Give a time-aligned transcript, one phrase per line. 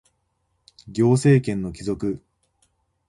[0.87, 2.23] 行政権の帰属